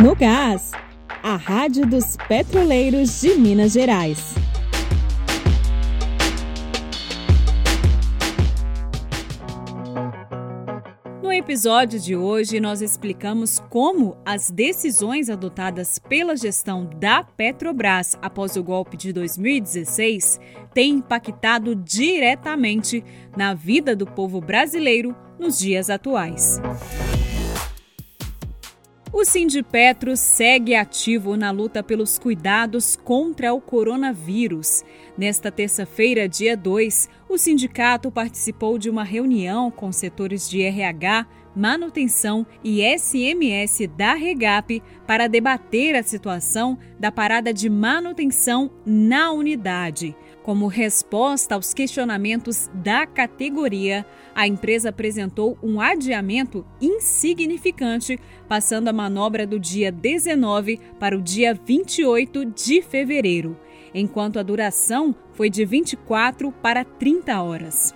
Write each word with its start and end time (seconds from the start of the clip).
No 0.00 0.14
Gás, 0.14 0.70
a 1.24 1.34
Rádio 1.34 1.84
dos 1.84 2.16
Petroleiros 2.28 3.20
de 3.20 3.34
Minas 3.34 3.72
Gerais. 3.72 4.32
No 11.20 11.32
episódio 11.32 11.98
de 11.98 12.14
hoje, 12.14 12.60
nós 12.60 12.80
explicamos 12.80 13.58
como 13.68 14.16
as 14.24 14.52
decisões 14.52 15.28
adotadas 15.28 15.98
pela 15.98 16.36
gestão 16.36 16.88
da 17.00 17.24
Petrobras 17.24 18.16
após 18.22 18.54
o 18.54 18.62
golpe 18.62 18.96
de 18.96 19.12
2016 19.12 20.38
têm 20.72 20.92
impactado 20.92 21.74
diretamente 21.74 23.04
na 23.36 23.52
vida 23.52 23.96
do 23.96 24.06
povo 24.06 24.40
brasileiro 24.40 25.12
nos 25.40 25.58
dias 25.58 25.90
atuais. 25.90 26.60
O 29.20 29.24
Sindipetro 29.24 30.16
segue 30.16 30.76
ativo 30.76 31.36
na 31.36 31.50
luta 31.50 31.82
pelos 31.82 32.20
cuidados 32.20 32.94
contra 32.94 33.52
o 33.52 33.60
coronavírus. 33.60 34.84
Nesta 35.16 35.50
terça-feira, 35.50 36.28
dia 36.28 36.56
2, 36.56 37.10
o 37.28 37.36
sindicato 37.36 38.10
participou 38.10 38.78
de 38.78 38.88
uma 38.88 39.04
reunião 39.04 39.70
com 39.70 39.92
setores 39.92 40.48
de 40.48 40.62
RH, 40.62 41.26
manutenção 41.54 42.46
e 42.64 42.80
SMS 42.82 43.80
da 43.96 44.14
Regap 44.14 44.82
para 45.06 45.26
debater 45.26 45.94
a 45.94 46.02
situação 46.02 46.78
da 46.98 47.12
parada 47.12 47.52
de 47.52 47.68
manutenção 47.68 48.70
na 48.86 49.30
unidade. 49.30 50.16
Como 50.42 50.66
resposta 50.66 51.54
aos 51.54 51.74
questionamentos 51.74 52.70
da 52.72 53.06
categoria, 53.06 54.06
a 54.34 54.46
empresa 54.46 54.88
apresentou 54.88 55.58
um 55.62 55.78
adiamento 55.78 56.64
insignificante, 56.80 58.18
passando 58.48 58.88
a 58.88 58.92
manobra 58.92 59.46
do 59.46 59.58
dia 59.58 59.92
19 59.92 60.80
para 60.98 61.18
o 61.18 61.20
dia 61.20 61.52
28 61.52 62.46
de 62.46 62.80
fevereiro, 62.80 63.58
enquanto 63.94 64.38
a 64.38 64.42
duração 64.42 65.14
foi 65.32 65.50
de 65.50 65.64
24 65.64 66.52
para 66.52 66.84
30 66.84 67.42
horas. 67.42 67.94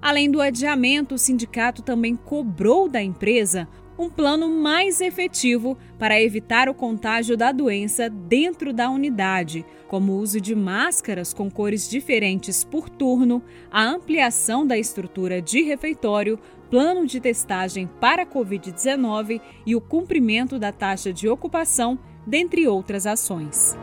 Além 0.00 0.30
do 0.30 0.40
adiamento, 0.40 1.14
o 1.14 1.18
sindicato 1.18 1.80
também 1.80 2.16
cobrou 2.16 2.88
da 2.88 3.00
empresa 3.00 3.68
um 3.98 4.10
plano 4.10 4.48
mais 4.48 5.00
efetivo 5.00 5.76
para 5.98 6.20
evitar 6.20 6.68
o 6.68 6.74
contágio 6.74 7.36
da 7.36 7.52
doença 7.52 8.08
dentro 8.08 8.72
da 8.72 8.90
unidade, 8.90 9.64
como 9.86 10.12
o 10.12 10.18
uso 10.18 10.40
de 10.40 10.54
máscaras 10.54 11.32
com 11.32 11.50
cores 11.50 11.88
diferentes 11.88 12.64
por 12.64 12.88
turno, 12.88 13.42
a 13.70 13.84
ampliação 13.84 14.66
da 14.66 14.76
estrutura 14.76 15.40
de 15.40 15.62
refeitório, 15.62 16.38
plano 16.70 17.06
de 17.06 17.20
testagem 17.20 17.88
para 18.00 18.22
a 18.22 18.26
Covid-19 18.26 19.40
e 19.66 19.76
o 19.76 19.80
cumprimento 19.80 20.58
da 20.58 20.72
taxa 20.72 21.12
de 21.12 21.28
ocupação, 21.28 21.98
dentre 22.26 22.66
outras 22.66 23.06
ações. 23.06 23.76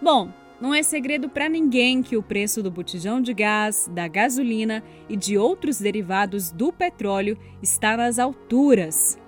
Bom, 0.00 0.30
não 0.60 0.74
é 0.74 0.82
segredo 0.82 1.28
para 1.28 1.48
ninguém 1.48 2.02
que 2.02 2.16
o 2.16 2.22
preço 2.22 2.62
do 2.62 2.70
botijão 2.70 3.20
de 3.20 3.34
gás, 3.34 3.90
da 3.92 4.08
gasolina 4.08 4.82
e 5.08 5.16
de 5.16 5.36
outros 5.36 5.78
derivados 5.78 6.50
do 6.50 6.72
petróleo 6.72 7.36
está 7.62 7.96
nas 7.96 8.18
alturas. 8.18 9.18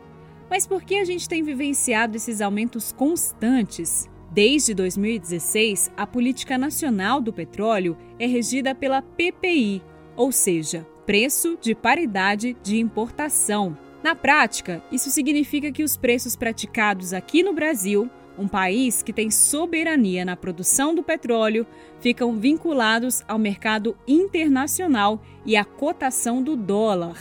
Mas 0.51 0.67
por 0.67 0.83
que 0.83 0.97
a 0.97 1.05
gente 1.05 1.29
tem 1.29 1.43
vivenciado 1.43 2.17
esses 2.17 2.41
aumentos 2.41 2.93
constantes? 2.93 4.09
Desde 4.31 4.75
2016, 4.75 5.91
a 5.97 6.07
política 6.07 6.57
nacional 6.57 7.21
do 7.21 7.33
petróleo 7.33 7.97
é 8.19 8.27
regida 8.27 8.75
pela 8.75 9.03
PPI, 9.03 9.83
ou 10.17 10.33
seja, 10.33 10.87
Preço 11.07 11.59
de 11.61 11.75
Paridade 11.75 12.57
de 12.63 12.79
Importação. 12.79 13.77
Na 14.03 14.15
prática, 14.15 14.83
isso 14.93 15.11
significa 15.11 15.73
que 15.73 15.83
os 15.83 15.97
preços 15.97 16.37
praticados 16.37 17.13
aqui 17.13 17.43
no 17.43 17.53
Brasil 17.53 18.11
um 18.39 18.47
país 18.49 19.03
que 19.03 19.13
tem 19.13 19.31
soberania 19.31 20.25
na 20.25 20.37
produção 20.37 20.95
do 20.95 21.03
petróleo, 21.03 21.67
ficam 22.01 22.37
vinculados 22.39 23.23
ao 23.27 23.39
mercado 23.39 23.97
internacional 24.07 25.21
e 25.45 25.57
à 25.57 25.65
cotação 25.65 26.43
do 26.43 26.57
dólar. 26.57 27.19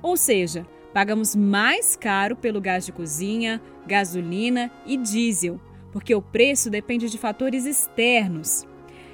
Ou 0.00 0.16
seja, 0.16 0.66
pagamos 0.92 1.34
mais 1.34 1.96
caro 1.96 2.36
pelo 2.36 2.60
gás 2.60 2.86
de 2.86 2.92
cozinha, 2.92 3.60
gasolina 3.86 4.70
e 4.86 4.96
diesel, 4.96 5.60
porque 5.92 6.14
o 6.14 6.22
preço 6.22 6.70
depende 6.70 7.10
de 7.10 7.18
fatores 7.18 7.66
externos. 7.66 8.66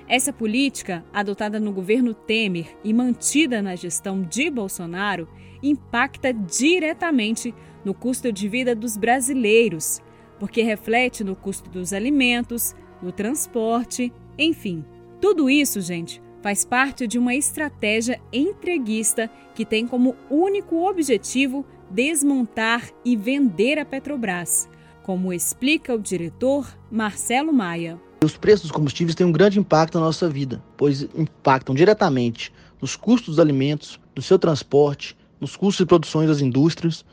Essa 0.06 0.33
política, 0.33 1.05
adotada 1.12 1.61
no 1.61 1.73
governo 1.73 2.12
Temer 2.12 2.77
e 2.83 2.93
mantida 2.93 3.62
na 3.62 3.77
gestão 3.77 4.23
de 4.23 4.50
Bolsonaro, 4.50 5.29
impacta 5.62 6.33
diretamente 6.33 7.55
no 7.84 7.95
custo 7.95 8.33
de 8.33 8.49
vida 8.49 8.75
dos 8.75 8.97
brasileiros 8.97 10.03
porque 10.41 10.62
reflete 10.62 11.23
no 11.23 11.37
custo 11.37 11.69
dos 11.69 11.93
alimentos, 11.93 12.75
no 13.03 13.12
transporte, 13.12 14.11
enfim. 14.39 14.83
Tudo 15.21 15.51
isso, 15.51 15.83
gente, 15.83 16.21
faz 16.43 16.65
parte 16.65 17.06
de 17.06 17.19
uma 17.19 17.34
estratégia 17.34 18.19
entreguista 18.33 19.31
que 19.55 19.67
tem 19.67 19.87
como 19.87 20.17
único 20.31 20.89
objetivo 20.89 21.65
desmontar 21.91 22.89
e 23.05 23.15
vender 23.17 23.79
a 23.79 23.84
Petrobras, 23.84 24.67
como 25.03 25.33
explica 25.33 25.95
o 25.95 25.99
diretor 25.99 26.67
Marcelo 26.91 27.53
Maia. 27.53 28.00
Os 28.25 28.37
preços 28.37 28.62
dos 28.62 28.71
combustíveis 28.71 29.15
têm 29.15 29.27
um 29.27 29.33
grande 29.33 29.59
impacto 29.59 29.99
na 29.99 30.06
nossa 30.06 30.29
vida, 30.29 30.62
pois 30.77 31.03
impactam 31.15 31.75
diretamente 31.75 32.50
nos 32.81 32.97
custos 32.97 33.34
dos 33.34 33.39
alimentos, 33.39 34.00
no 34.17 34.23
seu 34.23 34.39
transporte, 34.39 35.17
nos 35.39 35.55
custos 35.55 35.84
de 35.84 35.87
produção 35.87 36.27
das 36.27 36.41
indústrias 36.41 37.05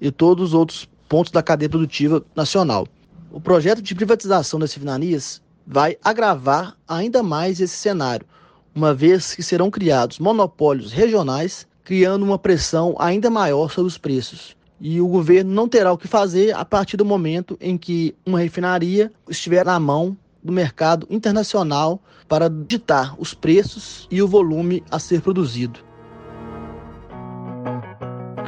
e 0.00 0.10
todos 0.12 0.48
os 0.48 0.54
outros 0.54 0.88
pontos 1.08 1.32
da 1.32 1.42
cadeia 1.42 1.68
produtiva 1.68 2.24
nacional. 2.34 2.86
O 3.30 3.40
projeto 3.40 3.82
de 3.82 3.94
privatização 3.94 4.58
das 4.58 4.72
refinarias 4.72 5.42
vai 5.66 5.96
agravar 6.02 6.76
ainda 6.86 7.22
mais 7.22 7.60
esse 7.60 7.76
cenário, 7.76 8.26
uma 8.74 8.94
vez 8.94 9.34
que 9.34 9.42
serão 9.42 9.70
criados 9.70 10.18
monopólios 10.18 10.92
regionais, 10.92 11.66
criando 11.82 12.24
uma 12.24 12.38
pressão 12.38 12.94
ainda 12.98 13.30
maior 13.30 13.70
sobre 13.70 13.88
os 13.88 13.98
preços. 13.98 14.56
E 14.80 15.00
o 15.00 15.08
governo 15.08 15.52
não 15.52 15.68
terá 15.68 15.92
o 15.92 15.98
que 15.98 16.06
fazer 16.06 16.54
a 16.54 16.64
partir 16.64 16.96
do 16.96 17.04
momento 17.04 17.56
em 17.60 17.78
que 17.78 18.14
uma 18.24 18.38
refinaria 18.38 19.10
estiver 19.28 19.64
na 19.64 19.80
mão 19.80 20.16
do 20.42 20.52
mercado 20.52 21.06
internacional 21.10 22.00
para 22.28 22.48
ditar 22.48 23.14
os 23.18 23.32
preços 23.34 24.06
e 24.10 24.22
o 24.22 24.28
volume 24.28 24.82
a 24.90 24.98
ser 24.98 25.20
produzido. 25.20 25.80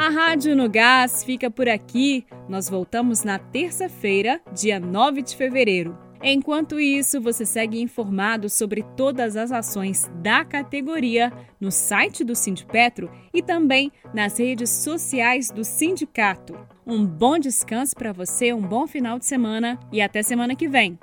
A 0.09 0.11
Rádio 0.11 0.57
no 0.57 0.71
Gás 0.71 1.23
fica 1.23 1.51
por 1.51 1.69
aqui. 1.69 2.25
Nós 2.49 2.67
voltamos 2.67 3.25
na 3.25 3.39
terça-feira, 3.39 4.41
dia 4.55 4.81
9 4.81 5.21
de 5.21 5.37
fevereiro. 5.37 5.99
Enquanto 6.23 6.81
isso, 6.81 7.21
você 7.21 7.45
segue 7.45 7.79
informado 7.79 8.49
sobre 8.49 8.83
todas 8.97 9.37
as 9.37 9.53
ações 9.53 10.11
da 10.23 10.47
categoria 10.47 11.31
no 11.61 11.71
site 11.71 12.25
do 12.25 12.35
Sindipetro 12.35 13.11
e 13.35 13.43
também 13.43 13.93
nas 14.15 14.39
redes 14.39 14.71
sociais 14.71 15.51
do 15.51 15.63
sindicato. 15.63 16.59
Um 16.87 17.05
bom 17.05 17.39
descanso 17.39 17.95
para 17.95 18.11
você, 18.11 18.51
um 18.55 18.63
bom 18.63 18.87
final 18.87 19.19
de 19.19 19.27
semana 19.27 19.79
e 19.93 20.01
até 20.01 20.23
semana 20.23 20.57
que 20.57 20.67
vem. 20.67 20.99